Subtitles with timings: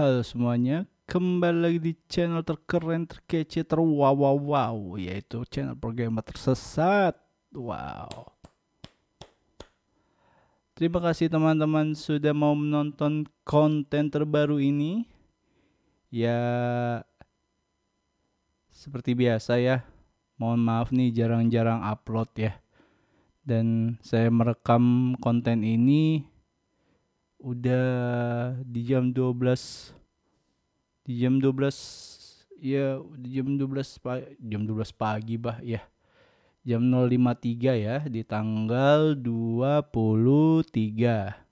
[0.00, 7.20] Halo semuanya, kembali lagi di channel terkeren, terkece, terwow wow yaitu channel programmer tersesat.
[7.52, 8.32] Wow.
[10.72, 15.04] Terima kasih teman-teman sudah mau menonton konten terbaru ini.
[16.08, 16.40] Ya,
[18.72, 19.84] seperti biasa ya,
[20.40, 22.56] mohon maaf nih jarang-jarang upload ya.
[23.44, 26.24] Dan saya merekam konten ini
[27.40, 29.94] udah di jam 12
[31.08, 35.80] di jam 12 ya di jam 12 pagi, jam 12 pagi bah ya
[36.60, 41.48] jam 053 ya di tanggal 23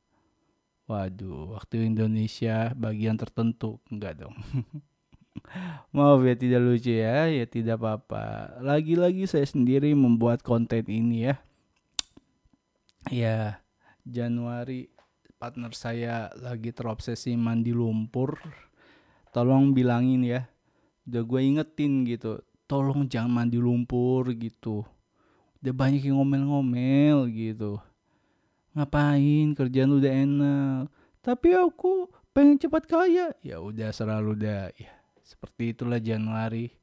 [0.88, 3.78] waduh waktu Indonesia bagian tertentu.
[3.92, 4.34] Enggak dong.
[5.94, 8.58] Maaf ya tidak lucu ya ya tidak apa-apa.
[8.64, 11.36] Lagi-lagi saya sendiri membuat konten ini ya.
[13.08, 13.62] Ya
[14.02, 14.90] Januari
[15.38, 18.42] partner saya lagi terobsesi mandi lumpur
[19.30, 20.42] tolong bilangin ya.
[21.06, 24.82] Udah gue ingetin gitu tolong jangan mandi lumpur gitu.
[25.62, 27.78] Udah banyak yang ngomel-ngomel gitu.
[28.74, 29.54] Ngapain?
[29.54, 30.82] Kerjaan udah enak.
[31.22, 33.30] Tapi aku pengen cepat kaya.
[33.40, 36.74] Ya udah selalu udah ya seperti itulah Januari.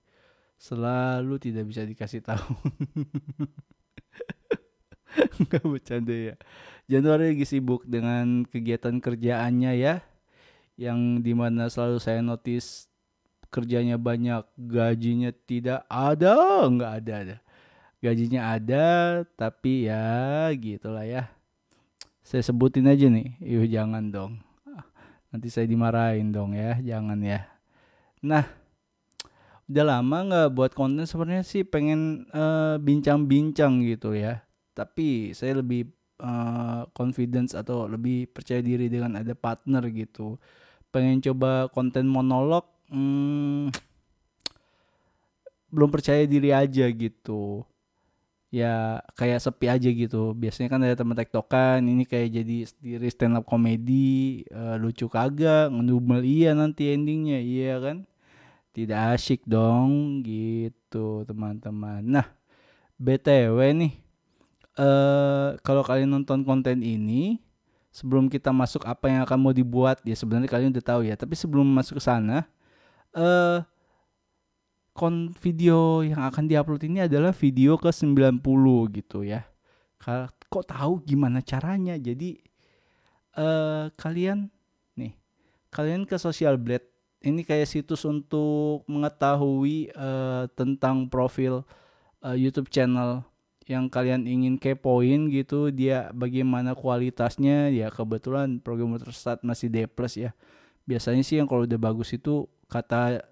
[0.55, 2.39] Selalu tidak bisa dikasih tahu
[5.41, 6.35] nggak bercanda ya.
[6.85, 10.05] Januari lagi sibuk dengan kegiatan kerjaannya ya
[10.75, 12.91] yang di mana selalu saya notice
[13.49, 16.67] kerjanya banyak gajinya tidak ada.
[16.67, 17.37] Nggak ada ada.
[18.03, 18.87] Gajinya ada
[19.33, 21.31] tapi ya gitulah ya.
[22.21, 23.33] Saya sebutin aja nih.
[23.41, 24.33] Yuk jangan dong.
[25.33, 26.77] Nanti saya dimarahin dong ya.
[26.83, 27.49] Jangan ya.
[28.21, 28.45] Nah
[29.65, 31.65] udah lama nggak buat konten sebenarnya sih.
[31.65, 34.44] Pengen bincang-bincang uh, bincang -bincang gitu ya
[34.75, 35.87] tapi saya lebih
[36.19, 40.35] uh, confidence atau lebih percaya diri dengan ada partner gitu.
[40.91, 43.71] Pengen coba konten monolog hmm,
[45.73, 47.63] belum percaya diri aja gitu.
[48.53, 50.31] Ya kayak sepi aja gitu.
[50.35, 55.71] Biasanya kan ada teman tektokan ini kayak jadi sendiri stand up komedi uh, lucu kagak
[55.71, 58.07] ngedumel iya nanti endingnya iya kan?
[58.75, 62.03] Tidak asyik dong gitu teman-teman.
[62.03, 62.27] Nah
[62.95, 64.04] btw nih
[64.79, 67.39] uh, kalau kalian nonton konten ini
[67.95, 71.15] sebelum kita masuk apa yang akan mau dibuat ya sebenarnya kalian udah tahu ya.
[71.15, 72.43] Tapi sebelum masuk ke sana
[73.15, 73.63] uh,
[74.95, 78.39] kon video yang akan diupload ini adalah video ke 90
[78.99, 79.47] gitu ya.
[80.51, 81.95] Kok tahu gimana caranya?
[81.99, 82.39] Jadi
[83.39, 84.51] uh, kalian
[84.95, 85.15] nih
[85.71, 86.87] kalian ke social blade.
[87.25, 91.65] Ini kayak situs untuk mengetahui uh, tentang profil
[92.21, 93.25] uh, YouTube channel
[93.65, 100.21] yang kalian ingin kepoin gitu dia bagaimana kualitasnya ya kebetulan program tersesat masih D plus
[100.21, 100.37] ya.
[100.85, 103.25] Biasanya sih yang kalau udah bagus itu kata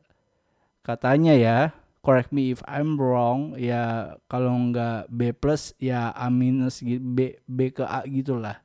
[0.81, 1.57] katanya ya
[2.01, 7.69] correct me if I'm wrong ya kalau nggak B plus ya A minus B B
[7.69, 8.57] ke A gitulah.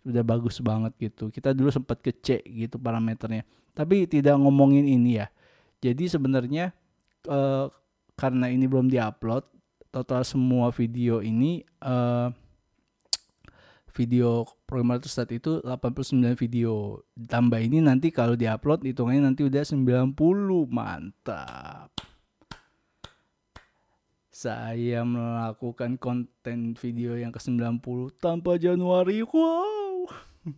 [0.00, 1.28] Udah bagus banget gitu.
[1.28, 3.44] Kita dulu sempat ke C gitu parameternya.
[3.76, 5.28] Tapi tidak ngomongin ini ya.
[5.84, 6.72] Jadi sebenarnya
[7.28, 7.68] uh,
[8.16, 9.59] karena ini belum diupload
[9.90, 12.30] total semua video ini uh,
[13.90, 17.02] video programmer tersesat itu 89 video.
[17.18, 20.14] Tambah ini nanti kalau diupload hitungannya nanti udah 90.
[20.70, 21.90] Mantap.
[24.30, 29.20] Saya melakukan konten video yang ke-90 tanpa Januari.
[29.26, 30.08] Wow.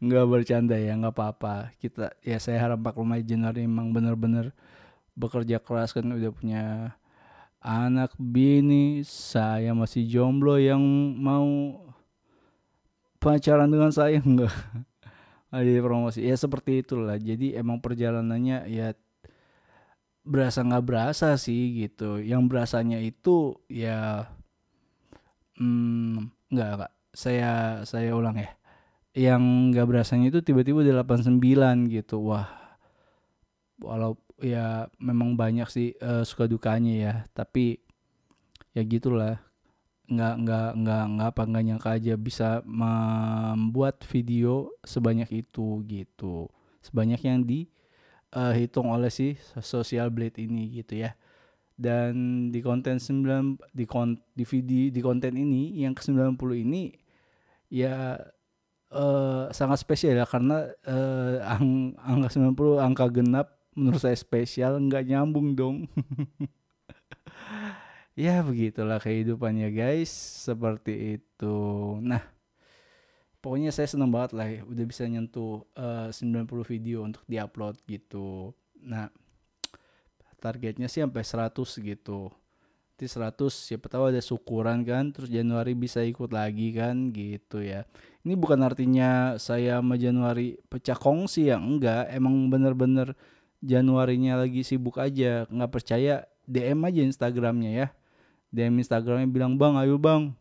[0.00, 1.76] nggak bercanda ya, nggak apa-apa.
[1.76, 4.56] Kita ya saya harap Pak Rumah Januari memang benar-benar
[5.12, 6.96] bekerja keras kan udah punya
[7.60, 10.80] anak bini saya masih jomblo yang
[11.20, 11.76] mau
[13.20, 14.52] pacaran dengan saya enggak.
[15.52, 16.24] Jadi promosi.
[16.24, 17.20] Ya seperti itulah.
[17.20, 18.96] Jadi emang perjalanannya ya
[20.24, 22.18] berasa nggak berasa sih gitu.
[22.18, 24.30] Yang berasanya itu ya
[25.60, 26.92] hmm, nggak nggak.
[27.12, 28.50] Saya saya ulang ya.
[29.12, 29.42] Yang
[29.74, 32.22] nggak berasanya itu tiba-tiba di 89 gitu.
[32.24, 32.48] Wah
[33.80, 37.14] walau ya memang banyak sih uh, suka dukanya ya.
[37.32, 37.78] Tapi
[38.74, 39.38] ya gitulah.
[40.10, 46.50] Nggak nggak nggak nggak apa nggak nyangka aja bisa membuat video sebanyak itu gitu.
[46.82, 51.14] Sebanyak yang dihitung uh, oleh si social blade ini gitu ya.
[51.80, 56.92] Dan di konten 9 di kon di video di konten ini yang ke 90 ini
[57.70, 58.18] ya
[58.90, 60.26] uh, sangat spesial ya.
[60.26, 65.76] Karena uh, ang angka 90 angka genap menurut saya spesial nggak nyambung dong.
[68.18, 70.12] Ya begitulah kehidupannya guys.
[70.44, 71.56] Seperti itu.
[72.04, 72.20] Nah
[73.40, 77.80] pokoknya saya seneng banget lah ya, udah bisa nyentuh eh, uh, 90 video untuk diupload
[77.88, 78.52] gitu.
[78.84, 79.08] Nah
[80.36, 82.28] targetnya sih sampai 100 gitu.
[83.00, 87.88] Nanti 100 siapa tahu ada syukuran kan terus Januari bisa ikut lagi kan gitu ya.
[88.28, 92.12] Ini bukan artinya saya sama Januari pecah kongsi ya enggak.
[92.12, 93.16] Emang bener-bener
[93.60, 97.86] Januarinya lagi sibuk aja nggak percaya DM aja Instagramnya ya.
[98.50, 100.34] DM Instagramnya bilang bang ayo bang.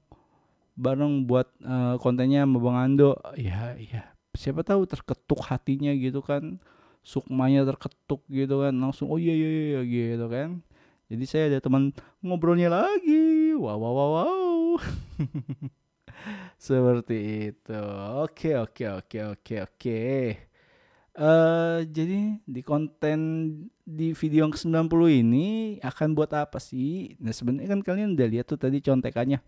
[0.80, 3.20] Bareng buat uh, kontennya sama Bang Ando.
[3.36, 6.58] Ya ya siapa tahu terketuk hatinya gitu kan.
[7.04, 8.74] Sukmanya terketuk gitu kan.
[8.74, 10.64] Langsung oh iya iya iya gitu kan.
[11.12, 11.92] Jadi saya ada teman
[12.24, 13.54] ngobrolnya lagi.
[13.60, 14.74] Wow wow wow, wow.
[16.58, 17.82] seperti itu.
[18.24, 20.00] Oke oke oke oke oke
[21.20, 23.20] Uh, jadi di konten
[23.84, 25.48] di video yang ke-90 ini
[25.84, 27.20] akan buat apa sih?
[27.20, 29.44] Nah sebenarnya kan kalian udah lihat tuh tadi contekannya.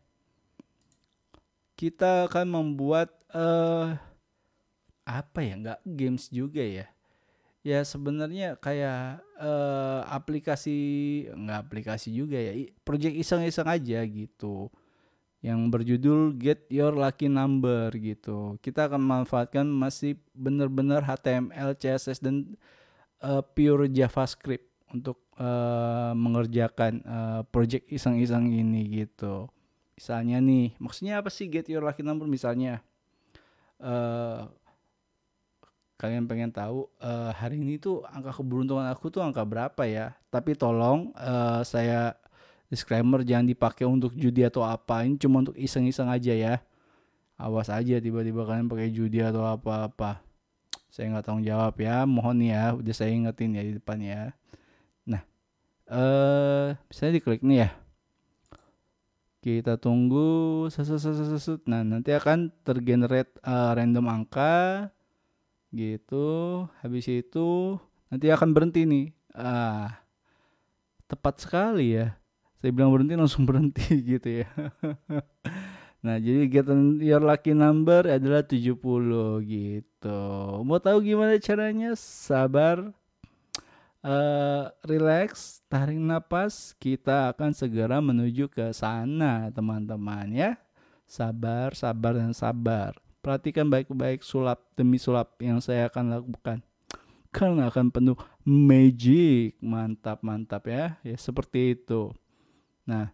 [1.79, 3.95] Kita akan membuat uh,
[5.07, 5.55] apa ya?
[5.55, 6.91] Nggak games juga ya.
[7.63, 10.75] Ya sebenarnya kayak uh, aplikasi
[11.31, 12.51] nggak aplikasi juga ya.
[12.83, 14.67] Project iseng-iseng aja gitu
[15.41, 18.61] yang berjudul Get Your Lucky Number gitu.
[18.61, 22.53] Kita akan memanfaatkan masih benar-benar HTML, CSS dan
[23.25, 29.49] uh, pure JavaScript untuk uh, mengerjakan uh, project iseng-iseng ini gitu.
[29.97, 32.85] Misalnya nih, maksudnya apa sih Get Your Lucky Number misalnya?
[33.81, 34.45] Uh,
[35.97, 40.13] kalian pengen tahu uh, hari ini tuh angka keberuntungan aku tuh angka berapa ya?
[40.29, 42.13] Tapi tolong uh, saya
[42.71, 45.03] disclaimer jangan dipakai untuk judi atau apa.
[45.03, 46.55] Ini cuma untuk iseng-iseng aja ya.
[47.35, 50.23] Awas aja tiba-tiba kalian pakai judi atau apa-apa.
[50.87, 52.07] Saya nggak tanggung jawab ya.
[52.07, 54.31] Mohon ya udah saya ingetin ya di depan ya.
[55.03, 55.21] Nah
[55.91, 57.69] eh bisa diklik nih ya.
[59.43, 60.69] Kita tunggu
[61.67, 64.87] nah nanti akan tergenerate uh, random angka.
[65.75, 66.27] Gitu.
[66.79, 67.75] Habis itu
[68.07, 69.11] nanti akan berhenti nih.
[69.35, 69.99] Ah
[71.11, 72.20] tepat sekali ya
[72.61, 74.49] saya bilang berhenti langsung berhenti gitu ya.
[76.01, 76.65] Nah jadi get
[77.01, 78.77] your lucky number adalah 70
[79.45, 80.21] gitu.
[80.65, 81.93] Mau tahu gimana caranya?
[81.97, 82.89] Sabar
[84.01, 90.57] uh, relax tarik nafas kita akan segera menuju ke sana teman-teman ya.
[91.05, 92.97] Sabar sabar dan sabar.
[93.21, 96.65] Perhatikan baik-baik sulap demi sulap yang saya akan lakukan.
[97.29, 99.53] Karena akan penuh magic.
[99.61, 100.97] Mantap mantap ya.
[101.05, 102.09] Ya seperti itu
[102.87, 103.09] Nah,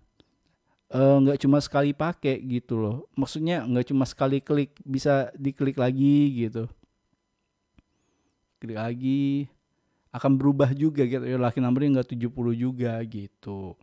[0.92, 2.98] eh, nggak uh, cuma sekali pakai gitu loh.
[3.20, 6.66] Maksudnya nggak cuma sekali klik, bisa diklik lagi gitu.
[8.58, 9.48] Klik lagi
[10.16, 11.24] akan berubah juga gitu.
[11.24, 13.78] Ya laki numbernya nggak 70 juga gitu.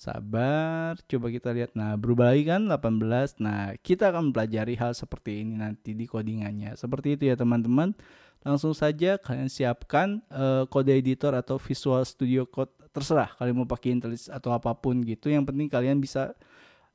[0.00, 1.76] Sabar, coba kita lihat.
[1.76, 3.36] Nah, berubah lagi kan 18.
[3.36, 6.72] Nah, kita akan mempelajari hal seperti ini nanti di codingannya.
[6.72, 7.92] Seperti itu ya teman-teman.
[8.40, 13.36] Langsung saja kalian siapkan uh, kode editor atau Visual Studio Code terserah.
[13.36, 15.28] Kalian mau pakai Intellis atau apa pun gitu.
[15.28, 16.32] Yang penting kalian bisa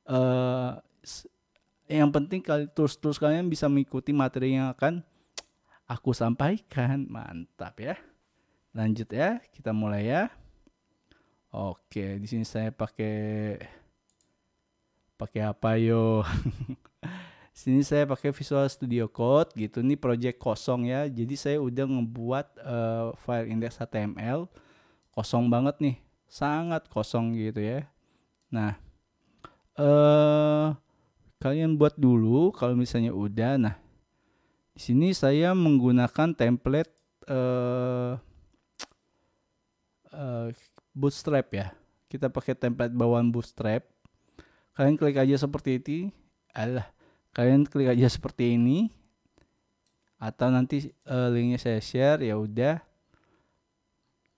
[0.10, 0.82] uh,
[1.86, 5.06] yang penting kalian terus-terus kalian bisa mengikuti materi yang akan
[5.86, 7.06] aku sampaikan.
[7.06, 7.96] Mantap ya.
[8.74, 9.38] Lanjut ya.
[9.54, 10.34] Kita mulai ya.
[11.56, 13.56] Oke di sini saya pakai
[15.16, 16.20] pakai apa yo
[17.56, 19.80] sini saya pakai Visual Studio Code gitu.
[19.80, 21.08] Ini project kosong ya.
[21.08, 24.52] Jadi saya udah ngebuat uh, file index HTML
[25.16, 25.96] kosong banget nih.
[26.28, 27.88] Sangat kosong gitu ya.
[28.52, 28.76] Nah
[29.80, 30.68] eh
[31.40, 33.56] kalian buat dulu kalau misalnya udah.
[33.56, 33.76] Nah
[34.76, 36.92] di sini saya menggunakan template
[37.32, 38.20] eh
[40.12, 40.52] uh,
[40.92, 41.72] bootstrap ya.
[42.12, 43.88] Kita pakai template bawaan bootstrap.
[44.76, 46.00] Kalian klik aja seperti ini.
[46.52, 46.96] Alah
[47.36, 48.88] kalian klik aja seperti ini.
[50.16, 52.80] Atau nanti uh, linknya saya share ya udah.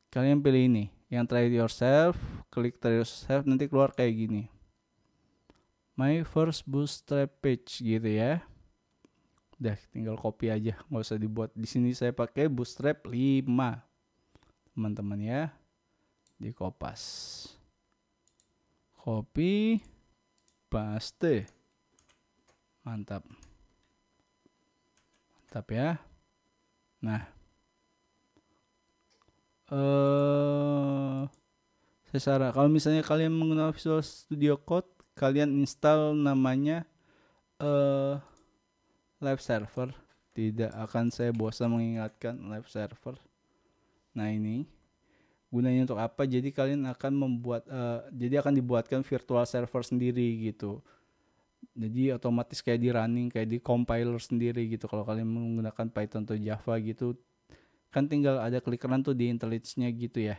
[0.10, 2.18] Kalian pilih ini yang try yourself
[2.50, 4.44] klik try yourself nanti keluar kayak gini.
[5.94, 8.42] My first bootstrap page gitu ya.
[9.62, 11.54] Udah tinggal copy aja nggak usah dibuat.
[11.54, 13.46] Di sini saya pakai bootstrap 5
[14.74, 15.54] teman-teman ya.
[16.42, 17.02] Di kopas.
[18.98, 19.82] Copy
[20.68, 21.57] paste
[22.88, 23.28] mantap.
[25.44, 26.00] Mantap ya.
[27.04, 27.28] Nah.
[29.68, 31.28] Eh
[32.18, 36.88] saran kalau misalnya kalian menggunakan Visual Studio Code kalian install namanya
[37.62, 38.18] uh,
[39.22, 39.92] live server.
[40.34, 43.18] Tidak akan saya bosan mengingatkan live server.
[44.16, 44.66] Nah ini
[45.52, 46.26] gunanya untuk apa?
[46.26, 50.82] Jadi kalian akan membuat uh, jadi akan dibuatkan virtual server sendiri gitu
[51.78, 54.90] jadi otomatis kayak di running kayak di compiler sendiri gitu.
[54.90, 57.18] Kalau kalian menggunakan Python atau Java gitu
[57.88, 60.38] kan tinggal ada klik run tuh di IntelliJ-nya gitu ya.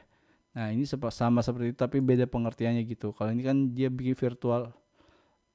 [0.55, 3.15] Nah ini sama seperti itu tapi beda pengertiannya gitu.
[3.15, 4.75] Kalau ini kan dia bikin virtual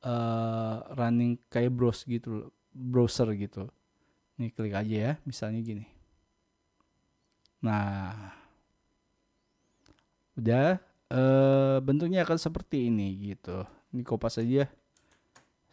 [0.03, 3.69] uh, running kayak browse gitu browser gitu.
[4.39, 5.85] Ini klik aja ya misalnya gini.
[7.61, 8.33] Nah
[10.33, 10.81] udah
[11.13, 13.63] uh, bentuknya akan seperti ini gitu.
[13.93, 14.65] Ini kopas aja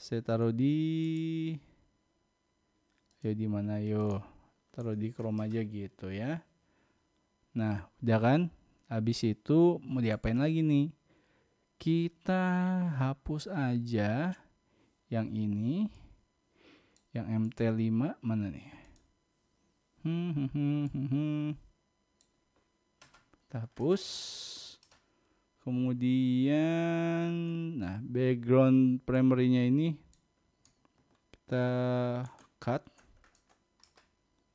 [0.00, 1.52] saya taruh di
[3.21, 4.25] ya di mana yo.
[4.73, 6.40] Taruh di Chrome aja gitu ya.
[7.52, 8.40] Nah udah kan?
[8.88, 10.88] Habis itu mau diapain lagi nih?
[11.76, 12.40] Kita
[12.97, 14.33] hapus aja
[15.12, 15.85] yang ini.
[17.12, 18.69] Yang MT5 mana nih?
[20.00, 21.47] Hmm, hmm, hmm, hmm, hmm.
[23.50, 24.02] hapus
[25.61, 27.31] kemudian
[27.76, 30.11] nah background primary-nya ini
[31.50, 32.23] kita
[32.62, 32.79] cut.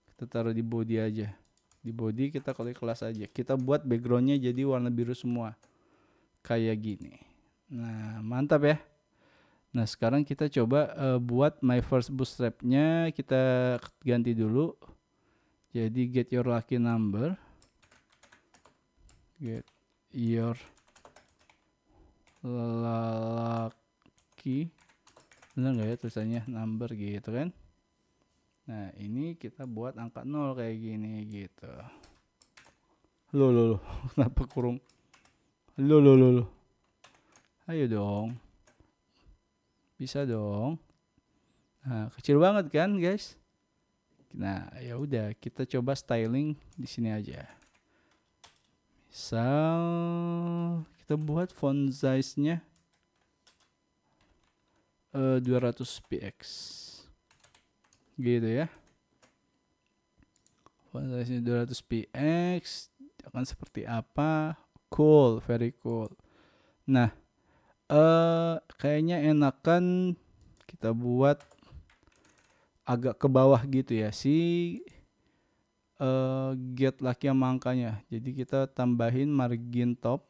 [0.07, 1.27] Kita taruh di body aja.
[1.83, 3.27] Di body kita klik kelas aja.
[3.27, 5.59] Kita buat backgroundnya jadi warna biru semua.
[6.39, 7.19] Kayak gini.
[7.67, 8.79] Nah mantap ya.
[9.75, 13.11] Nah sekarang kita coba uh, buat my first bootstrap-nya.
[13.11, 14.71] Kita ganti dulu.
[15.75, 17.35] Jadi get your lucky number.
[19.35, 19.67] Get
[20.15, 20.55] your
[22.45, 23.79] lelaki.
[25.57, 26.41] Benar nggak ya tulisannya?
[26.45, 27.49] Number gitu kan?
[28.69, 31.69] Nah ini kita buat angka nol kayak gini gitu.
[33.33, 33.77] Lo lo lo
[34.13, 34.77] kenapa kurung?
[35.81, 36.45] Lo lo lo lo
[37.65, 38.37] ayo dong.
[39.97, 40.77] Bisa dong.
[41.81, 43.33] Nah kecil banget kan guys?
[44.37, 47.64] Nah ya udah kita coba styling di sini aja
[49.15, 49.79] misal
[50.99, 52.59] kita buat font size-nya
[55.15, 55.79] uh, 200
[56.11, 56.39] px
[58.19, 58.67] gitu ya.
[60.91, 62.91] Font size-nya 200 px
[63.31, 64.59] akan seperti apa?
[64.91, 66.11] Cool very cool.
[66.83, 67.15] Nah
[67.87, 70.19] uh, kayaknya enakan
[70.67, 71.39] kita buat
[72.83, 74.11] agak ke bawah gitu ya.
[74.11, 74.83] Si
[75.99, 78.01] uh, get laki yang angkanya.
[78.09, 80.27] Jadi kita tambahin margin top.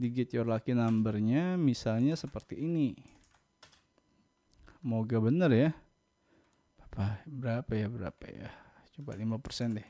[0.00, 2.96] Di get your lucky numbernya misalnya seperti ini.
[4.80, 5.70] Moga bener ya.
[6.80, 8.48] Apa berapa ya berapa ya?
[8.96, 9.88] Coba 5% deh.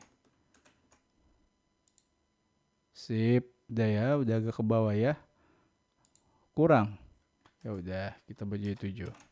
[2.91, 3.47] Sip.
[3.71, 5.15] Udah ya udah agak ke bawah ya.
[6.51, 6.99] Kurang.
[7.63, 9.31] Ya udah kita jadi 7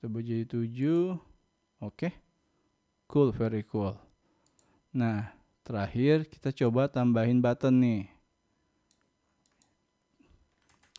[0.00, 1.20] kita jadi 7
[1.84, 2.08] oke.
[3.10, 3.98] Cool very cool.
[4.94, 5.34] Nah
[5.66, 8.02] terakhir kita coba tambahin button nih.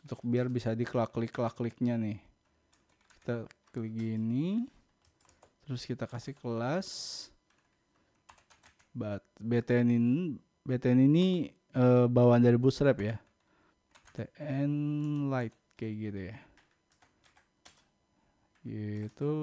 [0.04, 2.20] Untuk biar bisa diklik klik kliknya nih.
[3.16, 4.68] Kita klik gini
[5.64, 6.88] terus kita kasih kelas.
[8.92, 10.36] But btn ini
[10.68, 13.16] btn ini uh, bawaan dari bootstrap ya.
[14.12, 14.72] Tn
[15.32, 16.38] light kayak gitu ya.
[18.68, 19.34] Gitu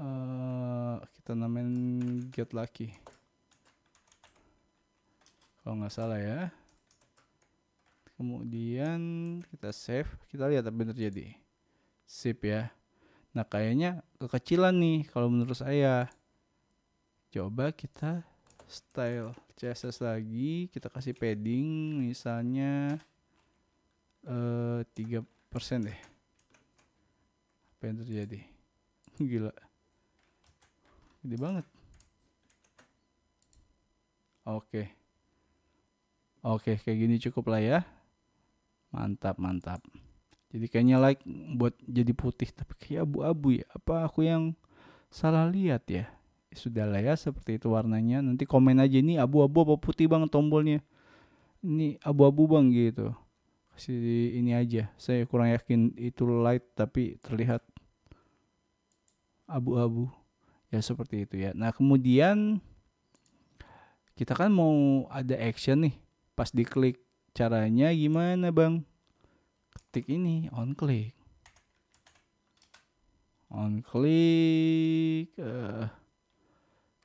[0.00, 1.72] uh, kita namain
[2.30, 2.92] get lucky.
[5.60, 6.52] Kalau nggak salah ya.
[8.16, 9.00] Kemudian
[9.50, 10.08] kita save.
[10.30, 11.36] Kita lihat apa yang terjadi.
[12.06, 12.70] Sip ya.
[13.34, 16.08] Nah kayaknya kekecilan nih kalau menurut saya.
[17.34, 18.24] Coba kita
[18.64, 20.70] style CSS lagi.
[20.70, 22.96] Kita kasih padding misalnya
[24.24, 26.00] eh, tiga persen deh.
[27.76, 28.40] Apa yang terjadi?
[29.20, 29.52] Gila
[31.26, 31.66] gede banget
[34.46, 34.82] oke
[36.46, 37.80] oke kayak gini cukup lah ya
[38.96, 39.84] Mantap, mantap.
[40.48, 41.20] Jadi kayaknya like
[41.58, 43.66] buat jadi putih tapi kayak abu-abu ya.
[43.76, 44.56] Apa aku yang
[45.12, 46.08] salah lihat ya?
[46.48, 48.24] ya Sudahlah ya seperti itu warnanya.
[48.24, 50.80] Nanti komen aja ini abu-abu apa putih bang tombolnya.
[51.60, 53.12] Ini abu-abu bang gitu.
[53.76, 54.88] Kasih ini aja.
[54.96, 57.60] Saya kurang yakin itu light tapi terlihat
[59.44, 60.08] abu-abu.
[60.70, 61.54] Ya seperti itu ya.
[61.54, 62.58] Nah kemudian
[64.18, 65.94] kita kan mau ada action nih.
[66.36, 67.06] Pas diklik
[67.36, 68.80] Caranya gimana bang?
[69.76, 71.12] Ketik ini on click.
[73.52, 75.36] On click.
[75.36, 75.84] Uh,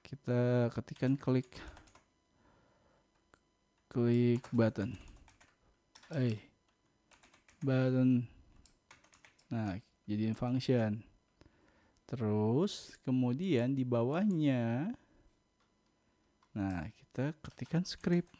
[0.07, 1.51] kita ketikkan klik.
[3.91, 4.95] Klik button.
[6.15, 6.39] Eh.
[7.59, 8.23] Button.
[9.51, 9.75] Nah,
[10.07, 11.03] jadiin function.
[12.11, 14.91] Terus kemudian di bawahnya
[16.51, 18.31] Nah, kita ketikkan script.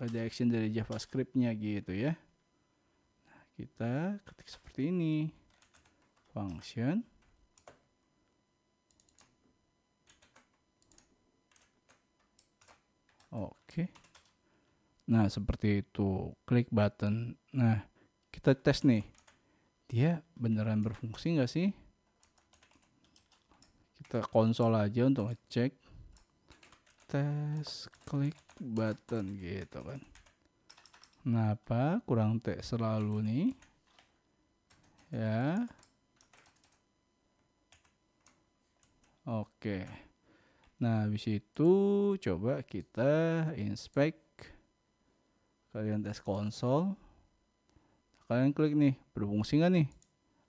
[0.00, 2.16] Ada action dari JavaScript-nya gitu ya.
[3.28, 5.28] Nah, kita ketik seperti ini.
[6.32, 7.04] Function.
[13.28, 13.92] Oke.
[15.04, 16.32] Nah seperti itu.
[16.48, 17.36] Klik button.
[17.52, 17.84] Nah
[18.32, 19.04] kita tes nih.
[19.84, 21.70] Dia beneran berfungsi nggak sih
[24.10, 25.70] kita konsol aja untuk ngecek
[27.06, 30.02] tes klik button gitu kan
[31.22, 33.46] Kenapa kurang T selalu nih?
[35.14, 35.62] Ya.
[39.22, 39.86] Oke.
[40.82, 41.70] Nah, habis itu
[42.18, 44.50] coba kita inspect.
[45.70, 46.98] Kalian tes konsol.
[48.26, 49.88] Kalian klik nih, berfungsi nggak nih?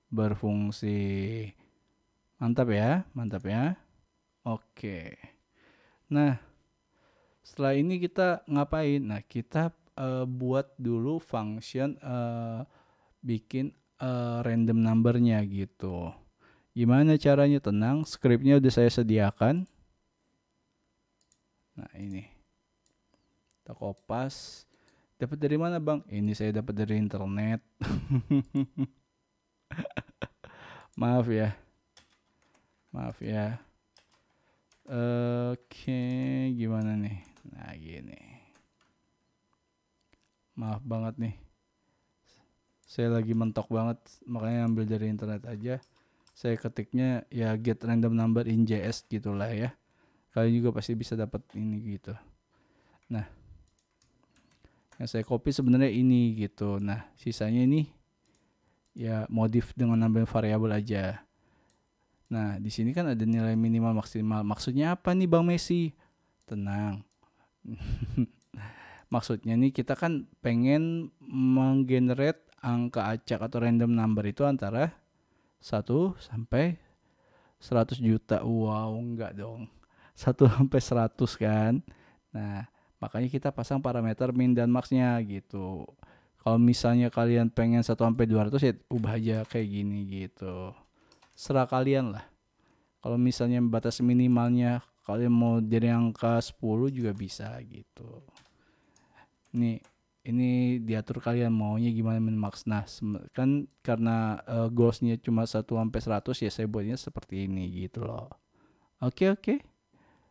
[0.10, 0.98] Berfungsi.
[2.42, 3.78] Mantap ya, mantap ya.
[4.42, 5.14] Oke.
[6.10, 6.42] Nah,
[7.46, 8.98] setelah ini kita ngapain?
[8.98, 12.66] Nah, kita uh, buat dulu function uh,
[13.22, 16.10] bikin uh, random numbernya gitu.
[16.74, 17.62] Gimana caranya?
[17.62, 19.70] Tenang, scriptnya udah saya sediakan.
[21.78, 22.26] Nah ini,
[23.62, 24.66] kita kopas.
[25.22, 26.02] Dapat dari mana bang?
[26.10, 27.62] Ini saya dapat dari internet.
[31.00, 31.54] Maaf ya,
[32.92, 33.60] maaf ya.
[35.52, 36.04] Oke,
[36.56, 37.24] gimana nih?
[37.52, 38.20] Nah gini.
[40.60, 41.36] Maaf banget nih.
[42.84, 45.80] Saya lagi mentok banget makanya ambil dari internet aja.
[46.36, 49.72] Saya ketiknya ya get random number in JS gitulah ya.
[50.36, 52.12] Kalian juga pasti bisa dapat ini gitu.
[53.08, 53.24] Nah
[55.00, 56.84] yang saya copy sebenarnya ini gitu.
[56.84, 57.88] Nah sisanya ini
[58.92, 61.24] ya modif dengan nambah variabel aja
[62.32, 65.92] nah di sini kan ada nilai minimal maksimal maksudnya apa nih bang Messi
[66.48, 67.04] tenang
[69.14, 74.96] maksudnya nih kita kan pengen menggenerate angka acak atau random number itu antara
[75.60, 75.84] 1
[76.18, 76.78] sampai
[77.62, 78.42] 100 juta.
[78.42, 79.70] Wow, enggak dong.
[80.18, 81.74] 1 sampai 100 kan.
[82.34, 82.66] Nah,
[82.98, 85.86] makanya kita pasang parameter min dan maxnya gitu.
[86.42, 90.74] Kalau misalnya kalian pengen 1 sampai 200 ya ubah aja kayak gini gitu.
[91.42, 92.22] Serah kalian lah.
[93.02, 98.22] Kalau misalnya batas minimalnya kalian mau dari angka 10 juga bisa gitu.
[99.58, 99.82] Ini
[100.22, 102.86] ini diatur kalian maunya gimana maks nah
[103.34, 108.30] kan karena uh, goalsnya cuma 1 sampai 100 ya saya buatnya seperti ini gitu loh.
[109.02, 109.42] Oke okay, oke.
[109.42, 109.58] Okay.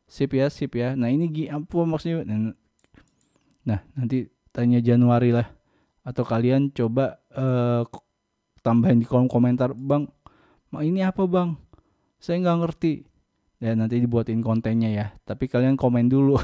[0.06, 0.94] sip ya sip ya.
[0.94, 2.22] Nah ini apa maksudnya?
[2.22, 2.54] Nah,
[3.66, 5.50] nah nanti tanya Januari lah.
[6.06, 7.82] Atau kalian coba uh,
[8.62, 10.06] tambahin di kolom komentar bang
[10.78, 11.58] ini apa bang?
[12.22, 12.94] Saya nggak ngerti.
[13.58, 15.06] Ya nanti dibuatin kontennya ya.
[15.26, 16.38] Tapi kalian komen dulu.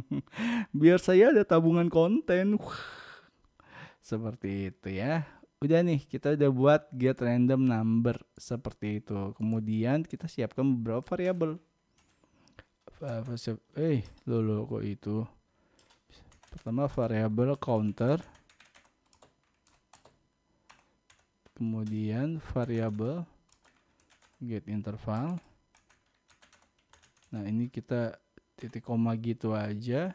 [0.78, 2.58] Biar saya ada tabungan konten.
[4.02, 5.22] Seperti itu ya.
[5.62, 9.32] Udah nih kita udah buat get random number seperti itu.
[9.38, 11.56] Kemudian kita siapkan beberapa variabel.
[13.78, 15.24] Eh lo lo kok itu?
[16.50, 18.18] Pertama variabel counter.
[21.54, 23.24] Kemudian variabel
[24.44, 25.40] get interval
[27.34, 28.14] Nah ini kita
[28.54, 30.14] titik koma gitu aja.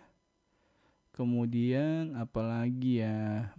[1.11, 3.51] Kemudian apalagi ya.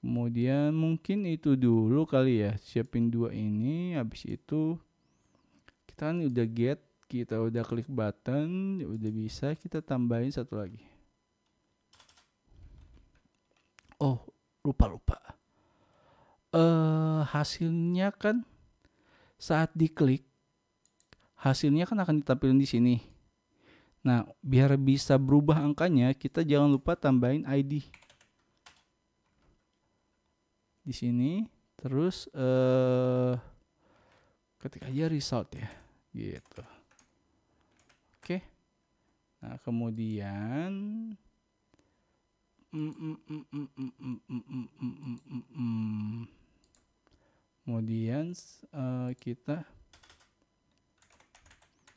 [0.00, 2.56] Kemudian mungkin itu dulu kali ya.
[2.56, 3.92] Siapin dua ini.
[3.92, 4.80] Habis itu
[5.84, 6.80] kita kan udah get.
[7.12, 8.80] Kita udah klik button.
[8.88, 10.80] Udah bisa kita tambahin satu lagi.
[14.00, 14.16] Oh
[14.64, 15.41] lupa lupa.
[16.52, 18.44] Eh uh, hasilnya kan
[19.40, 20.28] saat diklik
[21.42, 22.96] hasilnya kan akan ditampilkan di sini.
[24.06, 27.82] Nah, biar bisa berubah angkanya, kita jangan lupa tambahin ID.
[30.82, 31.46] Di sini,
[31.78, 33.34] terus eh
[34.62, 35.70] ketik aja result ya,
[36.14, 36.62] gitu.
[38.18, 38.38] Oke.
[39.42, 40.70] Nah, kemudian
[47.62, 48.34] kemudian
[48.74, 49.62] uh, kita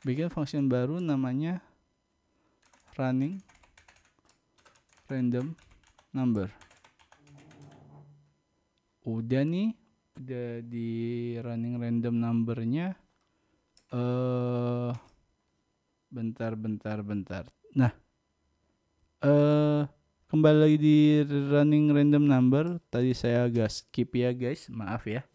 [0.06, 1.58] bikin function baru namanya
[2.94, 3.42] running
[5.10, 5.58] random
[6.14, 6.46] number.
[9.06, 9.74] Udah nih
[10.16, 10.88] udah di
[11.42, 12.96] running random numbernya
[13.90, 14.90] eh uh,
[16.10, 17.44] bentar bentar bentar.
[17.74, 17.92] Nah
[19.26, 19.86] uh,
[20.30, 22.78] kembali lagi di running random number.
[22.90, 24.70] Tadi saya agak skip ya guys.
[24.70, 25.26] Maaf ya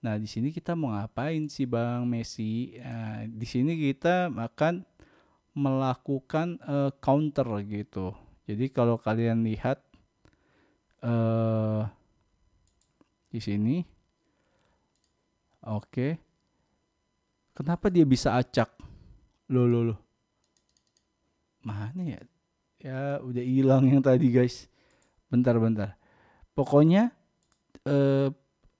[0.00, 2.72] Nah, di sini kita mau ngapain sih Bang Messi?
[2.80, 4.80] Nah, di sini kita akan
[5.52, 8.16] melakukan uh, counter gitu.
[8.48, 9.84] Jadi kalau kalian lihat
[11.04, 11.84] uh,
[13.28, 13.84] di sini,
[15.68, 16.10] oke, okay.
[17.52, 18.72] kenapa dia bisa acak?
[19.52, 20.00] Loh, loh, loh.
[21.60, 22.20] Mana ya?
[22.80, 24.64] Ya udah hilang yang tadi guys.
[25.28, 26.00] Bentar, bentar.
[26.56, 27.12] Pokoknya
[27.84, 28.32] uh,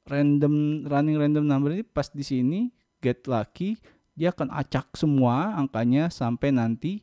[0.08, 3.76] random running random number ini pas di sini get lucky
[4.20, 7.00] dia akan acak semua angkanya sampai nanti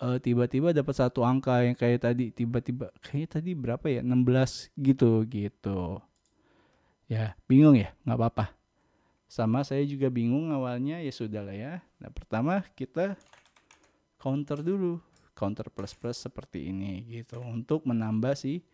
[0.00, 5.28] eh, tiba-tiba dapat satu angka yang kayak tadi tiba-tiba kayak tadi berapa ya 16 gitu
[5.28, 6.00] gitu.
[7.08, 8.46] Ya bingung ya nggak apa-apa.
[9.28, 11.72] Sama saya juga bingung awalnya ya sudah lah ya.
[12.00, 13.18] Nah pertama kita
[14.16, 15.04] counter dulu
[15.36, 17.44] counter plus plus seperti ini gitu.
[17.44, 18.64] Untuk menambah si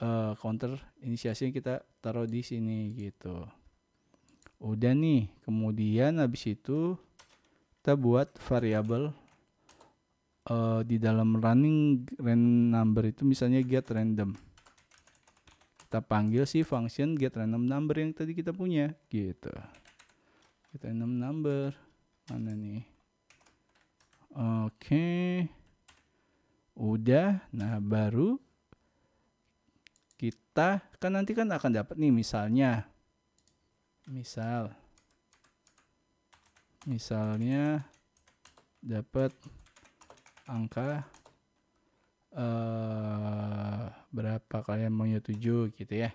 [0.00, 3.46] uh, counter inisiasi yang kita taruh di sini gitu.
[4.60, 6.96] Udah nih kemudian habis itu
[7.80, 9.14] kita buat variabel
[10.50, 14.34] uh, di dalam running random number itu misalnya get random.
[15.86, 19.54] Kita panggil si function get random number yang tadi kita punya gitu.
[20.74, 21.70] Get random number
[22.26, 22.82] mana nih?
[24.36, 24.72] Oke.
[24.76, 25.30] Okay.
[26.76, 28.36] udah nah baru
[30.16, 32.88] kita kan nanti kan akan dapat nih misalnya
[34.08, 34.72] misal
[36.88, 37.84] misalnya
[38.78, 39.34] dapat
[40.46, 41.02] angka
[42.30, 46.14] uh, berapa kalian maunya 7 gitu ya.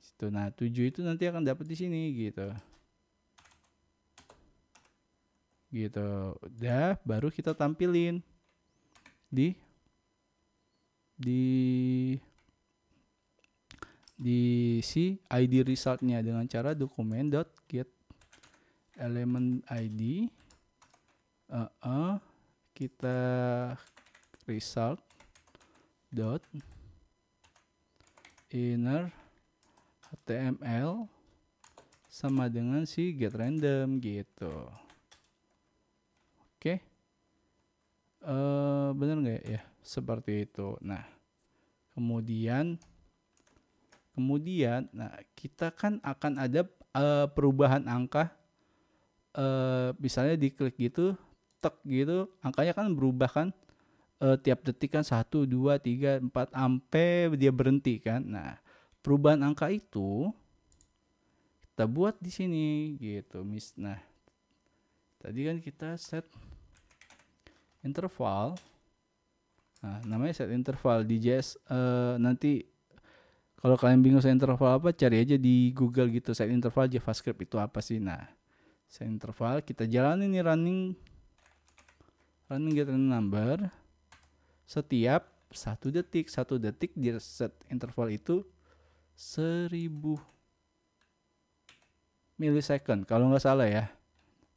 [0.00, 2.48] Situ nah 7 itu nanti akan dapat di sini gitu.
[5.68, 6.08] Gitu.
[6.40, 8.24] Udah baru kita tampilin
[9.28, 9.52] di
[11.14, 11.44] di
[14.14, 17.90] di si ID resultnya dengan cara dokumen dot get
[18.94, 20.30] element ID
[21.50, 22.14] uh, uh,
[22.70, 23.18] kita
[24.46, 25.02] result
[26.14, 26.42] dot
[28.54, 29.10] inner
[30.14, 31.10] HTML
[32.06, 34.70] sama dengan si get random gitu.
[36.54, 36.62] Oke.
[36.62, 36.78] Okay.
[38.22, 39.60] Uh, bener nggak ya?
[39.82, 40.78] Seperti itu.
[40.78, 41.02] Nah,
[41.98, 42.78] kemudian
[44.14, 48.30] kemudian nah kita kan akan ada uh, perubahan angka
[49.34, 51.18] uh, misalnya diklik gitu
[51.58, 53.48] tek gitu angkanya kan berubah kan
[54.22, 58.22] uh, tiap detik kan satu dua tiga empat ampe dia berhenti kan.
[58.22, 58.56] Nah
[59.04, 60.32] perubahan angka itu
[61.74, 62.66] kita buat di sini
[63.02, 63.98] gitu mis nah
[65.18, 66.22] tadi kan kita set
[67.82, 68.54] interval
[69.82, 72.64] nah namanya set interval di JS uh, nanti
[73.64, 77.56] kalau kalian bingung set interval apa cari aja di Google gitu set interval JavaScript itu
[77.56, 77.96] apa sih.
[77.96, 78.20] Nah
[78.84, 80.92] set interval kita jalanin nih running
[82.52, 83.72] running get number.
[84.68, 88.44] Setiap satu detik satu detik di set interval itu
[89.16, 90.20] seribu
[92.36, 93.88] milisecond kalau nggak salah ya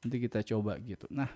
[0.04, 1.08] nanti kita coba gitu.
[1.08, 1.32] Nah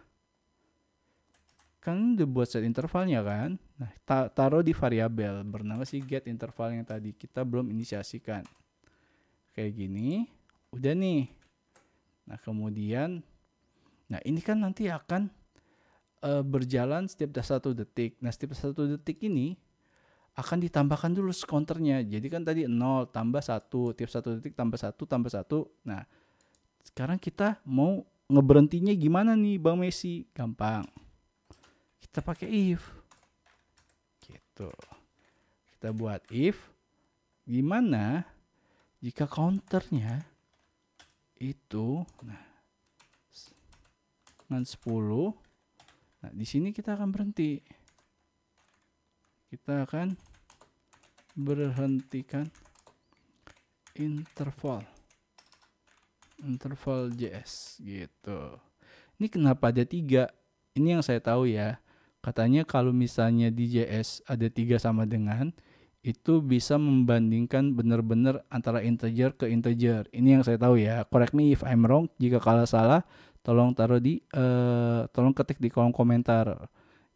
[1.81, 6.71] kan udah buat set intervalnya kan nah ta taruh di variabel bernama si get interval
[6.71, 8.45] yang tadi kita belum inisiasikan
[9.57, 10.29] kayak gini
[10.71, 11.27] udah nih
[12.29, 13.25] nah kemudian
[14.07, 15.33] nah ini kan nanti akan
[16.21, 18.17] uh, berjalan setiap satu detik.
[18.21, 19.57] Nah, setiap satu detik ini
[20.37, 22.05] akan ditambahkan dulu counternya.
[22.05, 23.67] Jadi kan tadi 0 tambah 1,
[23.97, 25.43] tiap satu detik tambah 1 tambah 1.
[25.89, 26.01] Nah,
[26.87, 30.23] sekarang kita mau ngeberhentinya gimana nih Bang Messi?
[30.31, 30.87] Gampang.
[32.01, 32.83] Kita pakai if.
[34.25, 34.69] Gitu.
[35.77, 36.57] Kita buat if
[37.45, 38.27] gimana
[39.01, 40.21] jika counternya
[41.41, 42.43] itu nah
[44.45, 45.33] dengan 10
[46.21, 47.57] Nah, di sini kita akan berhenti.
[49.49, 50.13] Kita akan
[51.33, 52.45] berhentikan
[53.97, 54.85] interval.
[56.45, 58.61] Interval JS gitu.
[59.17, 60.29] Ini kenapa ada tiga?
[60.77, 61.81] Ini yang saya tahu ya.
[62.21, 65.49] Katanya kalau misalnya di JS ada tiga sama dengan
[66.01, 70.09] itu bisa membandingkan benar-benar antara integer ke integer.
[70.09, 71.05] Ini yang saya tahu ya.
[71.05, 72.09] Correct me if I'm wrong.
[72.17, 73.05] Jika kalau salah,
[73.45, 76.69] tolong taruh di uh, tolong ketik di kolom komentar.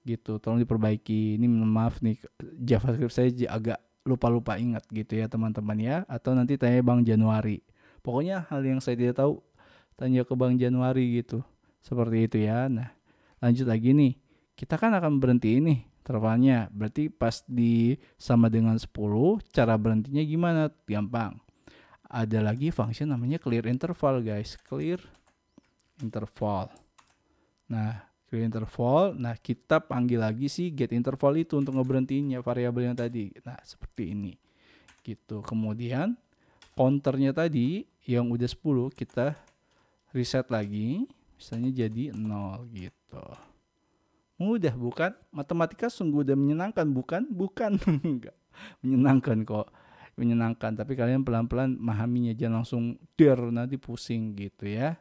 [0.06, 0.38] Gitu.
[0.38, 1.38] Tolong diperbaiki.
[1.42, 2.22] Ini maaf nih
[2.62, 5.98] JavaScript saya agak lupa-lupa ingat gitu ya teman-teman ya.
[6.06, 7.66] Atau nanti tanya Bang Januari.
[8.06, 9.42] Pokoknya hal yang saya tidak tahu
[9.98, 11.42] tanya ke Bang Januari gitu.
[11.82, 12.70] Seperti itu ya.
[12.70, 12.94] Nah
[13.42, 14.14] lanjut lagi nih
[14.56, 18.94] kita kan akan berhenti ini tervalnya berarti pas di sama dengan 10
[19.52, 20.70] cara berhentinya gimana?
[20.86, 21.42] Gampang.
[22.06, 24.56] Ada lagi function namanya clear interval guys.
[24.62, 25.02] Clear
[26.00, 26.70] interval.
[27.66, 29.18] Nah, create interval.
[29.18, 33.34] Nah kita panggil lagi si get interval itu untuk ngeberhentiinnya variabel yang tadi.
[33.42, 34.38] Nah seperti ini.
[35.02, 35.42] Gitu.
[35.42, 36.14] Kemudian
[36.78, 39.34] counternya tadi yang udah 10 kita
[40.14, 41.10] reset lagi.
[41.36, 43.55] Misalnya jadi 0 gitu
[44.36, 45.12] mudah bukan?
[45.32, 47.24] Matematika sungguh udah menyenangkan bukan?
[47.32, 47.80] Bukan.
[48.08, 48.36] Enggak.
[48.84, 49.68] Menyenangkan kok.
[50.16, 52.36] Menyenangkan tapi kalian pelan-pelan memahaminya.
[52.36, 52.84] Jangan langsung
[53.20, 55.00] der nanti pusing gitu ya.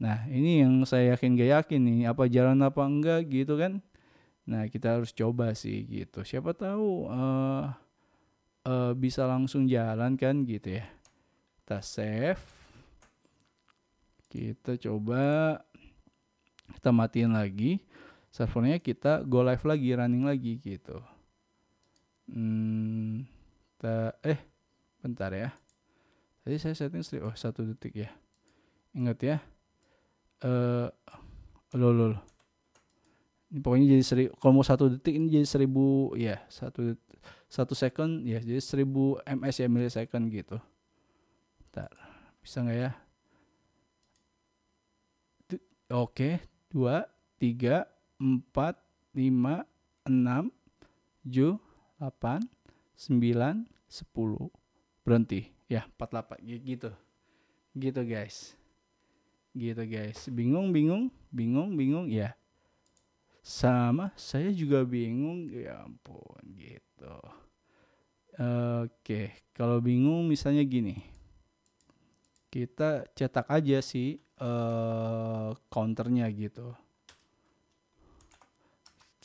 [0.00, 2.00] Nah ini yang saya yakin gak yakin nih.
[2.08, 3.80] Apa jalan apa enggak gitu kan?
[4.44, 6.24] Nah kita harus coba sih gitu.
[6.24, 7.72] Siapa tahu uh,
[8.68, 10.84] uh, bisa langsung jalan kan gitu ya.
[11.64, 12.44] Kita save.
[14.28, 15.56] Kita coba.
[16.64, 17.84] Kita matiin lagi
[18.34, 20.98] servernya kita go live lagi running lagi gitu.
[22.26, 23.22] Hmm,
[23.78, 24.42] kita eh
[24.98, 25.54] bentar ya.
[26.42, 28.10] Tadi saya setting strip oh satu detik ya.
[28.90, 29.36] Ingat ya.
[30.42, 32.18] Eh uh, lo
[33.54, 36.98] ini pokoknya jadi seribu kalau mau satu detik ini jadi seribu ya satu
[37.46, 40.58] satu second ya jadi seribu ms ya millisecond gitu.
[41.62, 41.86] Bentar
[42.42, 42.90] bisa nggak ya?
[45.94, 47.06] Oke dua
[47.38, 47.93] tiga
[48.24, 48.80] empat
[49.12, 49.68] lima
[50.08, 50.48] enam
[51.20, 51.60] tujuh
[52.00, 52.40] delapan
[52.96, 54.48] sembilan sepuluh.
[55.04, 55.44] Berhenti.
[55.68, 56.90] Ya 48 gitu.
[57.76, 58.56] Gitu guys.
[59.52, 60.24] Gitu guys.
[60.32, 62.08] Bingung bingung bingung bingung.
[62.08, 62.32] Ya.
[63.44, 65.52] Sama saya juga bingung.
[65.52, 67.16] Ya ampun gitu.
[68.80, 70.96] Oke kalau bingung misalnya gini.
[72.48, 76.72] Kita cetak aja sih uh, counternya gitu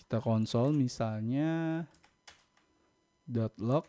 [0.10, 1.86] kita konsol misalnya
[3.30, 3.86] dot log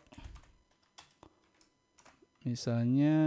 [2.45, 3.17] misalnya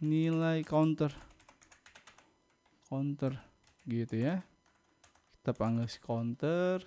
[0.00, 1.12] nilai counter.
[2.88, 3.36] Counter
[3.84, 4.40] gitu ya.
[5.36, 6.80] Kita panggil si counter.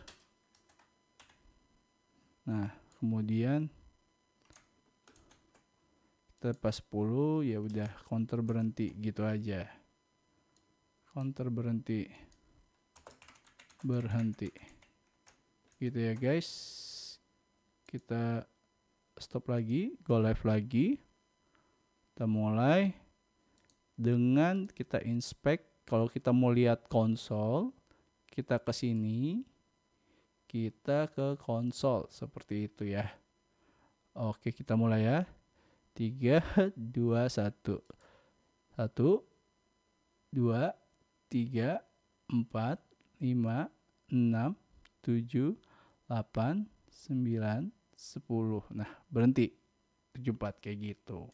[2.49, 3.69] Nah kemudian
[6.41, 9.69] kita pas 10 ya udah counter berhenti gitu aja.
[11.13, 12.26] Counter berhenti
[13.83, 14.49] berhenti.
[15.77, 16.49] Gitu ya guys.
[17.87, 18.45] Kita
[19.17, 20.97] stop lagi go live lagi.
[22.13, 22.93] Kita mulai
[23.93, 25.65] dengan kita inspect.
[25.87, 27.71] Kalau kita mau lihat konsol
[28.29, 29.45] kita ke sini.
[30.47, 33.09] Kita ke konsol seperti itu ya.
[34.15, 35.19] Oke kita mulai ya.
[35.97, 37.81] 3 2 1
[38.77, 38.85] 1
[40.37, 40.73] 2
[41.33, 41.81] 3
[42.29, 42.87] 4
[43.21, 43.69] lima,
[44.12, 44.53] enam,
[45.03, 45.56] tujuh,
[46.08, 48.63] delapan, sembilan, sepuluh.
[48.73, 49.53] Nah, berhenti.
[50.17, 51.30] tujuh empat kayak gitu.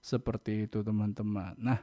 [0.00, 1.52] Seperti itu teman-teman.
[1.60, 1.76] Nah,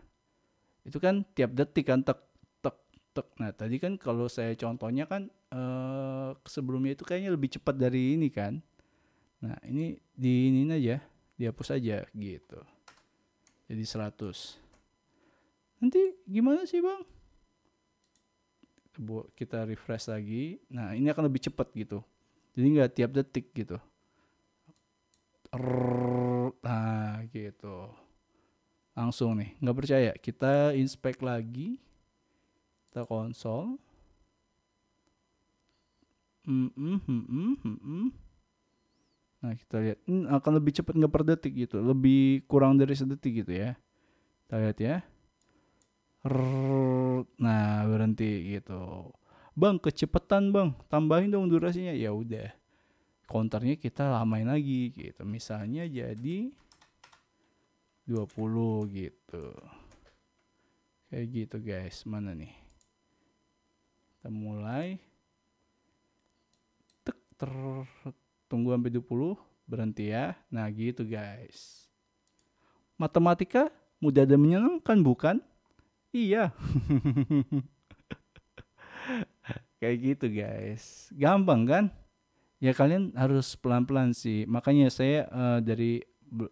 [0.82, 2.18] itu kan tiap detik kan tek
[2.58, 2.78] tek
[3.14, 3.28] tek.
[3.38, 8.34] Nah, tadi kan kalau saya contohnya kan eh, sebelumnya itu kayaknya lebih cepat dari ini
[8.34, 8.58] kan.
[9.46, 10.98] Nah, ini di ini aja,
[11.38, 12.60] dihapus aja gitu.
[13.70, 14.58] Jadi 100.
[15.78, 17.06] Nanti gimana sih, Bang?
[19.38, 20.58] Kita refresh lagi.
[20.70, 22.02] Nah ini akan lebih cepat gitu.
[22.58, 23.78] Jadi nggak tiap detik gitu.
[26.62, 27.94] Nah gitu.
[28.98, 29.54] Langsung nih.
[29.62, 30.12] Nggak percaya.
[30.18, 31.78] Kita inspect lagi.
[32.90, 33.78] Kita konsol.
[36.48, 38.08] Hmm, hmm, hmm,
[39.44, 40.00] nah kita lihat.
[40.08, 41.84] Ini akan lebih cepat nggak per detik gitu.
[41.84, 43.76] Lebih kurang dari sedetik gitu ya.
[44.48, 45.04] Kita lihat ya
[47.38, 49.12] nah berhenti gitu.
[49.58, 50.70] Bang kecepatan bang.
[50.86, 51.94] Tambahin dong durasinya.
[51.94, 52.54] Ya udah.
[53.26, 55.26] Counternya kita lamain lagi gitu.
[55.26, 56.54] Misalnya jadi
[58.06, 59.46] 20 gitu.
[61.10, 62.06] Kayak gitu guys.
[62.06, 62.54] Mana nih?
[64.16, 65.02] Kita mulai.
[67.02, 67.52] Tek ter
[68.46, 69.36] tunggu sampai 20
[69.68, 70.38] berhenti ya.
[70.54, 71.90] Nah gitu guys.
[72.96, 75.38] Matematika mudah dan menyenangkan bukan
[76.16, 76.56] Iya.
[79.78, 81.12] Kayak gitu guys.
[81.14, 81.86] Gampang kan?
[82.58, 84.50] Ya kalian harus pelan-pelan sih.
[84.50, 86.02] Makanya saya uh, dari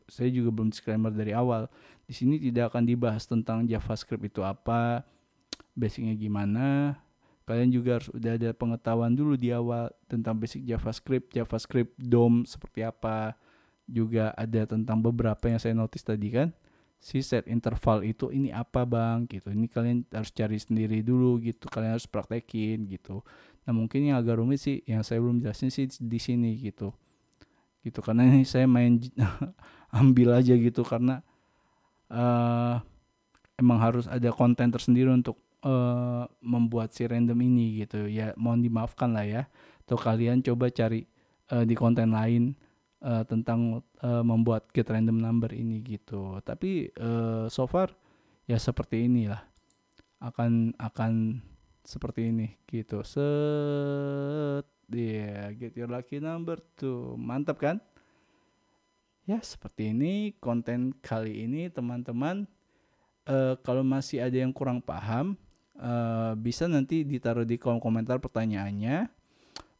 [0.07, 1.67] saya juga belum disclaimer dari awal.
[2.05, 5.01] Di sini tidak akan dibahas tentang JavaScript itu apa,
[5.73, 6.95] basicnya gimana.
[7.45, 12.85] Kalian juga harus udah ada pengetahuan dulu di awal tentang basic JavaScript, JavaScript DOM seperti
[12.85, 13.33] apa.
[13.85, 16.49] Juga ada tentang beberapa yang saya notice tadi kan
[17.05, 19.29] si set interval itu ini apa bang?
[19.29, 19.53] Gitu.
[19.53, 21.69] Ini kalian harus cari sendiri dulu gitu.
[21.69, 23.21] Kalian harus praktekin gitu.
[23.69, 26.89] Nah mungkin yang agak rumit sih yang saya belum jelasin sih di sini gitu.
[27.85, 28.97] Gitu karena ini saya main
[30.01, 30.81] ambil aja gitu.
[30.81, 31.21] Karena
[32.09, 32.81] uh,
[33.61, 38.09] emang harus ada konten tersendiri untuk uh, membuat si random ini gitu.
[38.09, 39.43] Ya mohon dimaafkan lah ya.
[39.85, 41.05] Atau kalian coba cari
[41.53, 42.57] uh, di konten lain
[43.03, 46.39] uh, tentang uh, membuat get random number ini gitu.
[46.45, 47.91] Tapi uh, so far
[48.47, 49.43] ya seperti inilah.
[50.23, 51.43] Akan akan
[51.83, 53.03] seperti ini gitu.
[53.03, 57.17] Set yeah, get your lucky number tuh.
[57.17, 57.77] Mantap kan?
[59.25, 62.45] Ya seperti ini konten kali ini teman-teman.
[63.25, 65.33] Uh, kalau masih ada yang kurang paham
[65.81, 69.09] uh, bisa nanti ditaruh di kolom komentar pertanyaannya.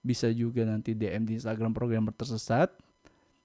[0.05, 2.73] Bisa juga nanti DM di Instagram program tersesat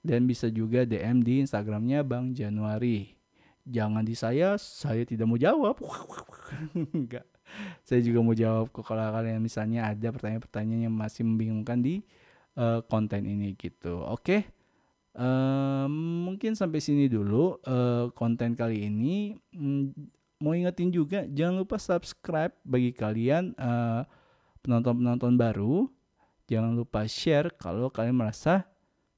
[0.01, 3.13] dan bisa juga DM di Instagramnya Bang Januari
[3.65, 5.77] jangan di saya saya tidak mau jawab
[6.97, 7.25] enggak
[7.85, 12.01] saya juga mau jawab kok kalau kalian misalnya ada pertanyaan-pertanyaan yang masih membingungkan di
[12.57, 14.41] uh, konten ini gitu oke okay?
[15.11, 19.35] Uh, mungkin sampai sini dulu uh, konten kali ini.
[19.51, 19.91] Hmm,
[20.39, 24.07] mau ingetin juga jangan lupa subscribe bagi kalian penonton
[24.63, 25.91] penonton-penonton baru.
[26.47, 28.71] Jangan lupa share kalau kalian merasa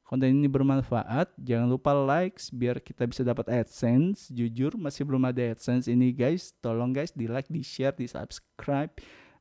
[0.04, 1.34] konten ini bermanfaat.
[1.40, 4.30] Jangan lupa likes biar kita bisa dapat AdSense.
[4.30, 6.54] Jujur masih belum ada AdSense ini guys.
[6.62, 8.92] Tolong guys di like, di share, di subscribe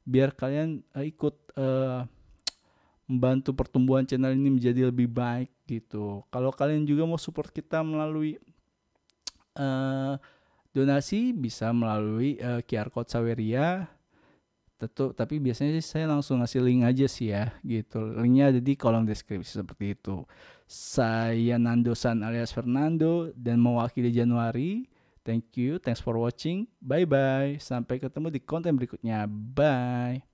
[0.03, 2.03] biar kalian uh, ikut uh,
[3.07, 6.27] membantu pertumbuhan channel ini menjadi lebih baik gitu.
[6.31, 8.39] Kalau kalian juga mau support kita melalui
[9.59, 10.19] uh,
[10.75, 13.87] donasi bisa melalui uh, QR code Saweria.
[14.83, 18.03] Tentu, tapi biasanya sih saya langsung ngasih link aja sih ya gitu.
[18.19, 20.27] Linknya ada di kolom deskripsi seperti itu.
[20.67, 24.91] Saya Nando San alias Fernando dan mewakili Januari.
[25.23, 26.67] Thank you, thanks for watching.
[26.83, 27.63] Bye bye.
[27.63, 29.31] Sampai ketemu di konten berikutnya.
[29.31, 30.27] Bye.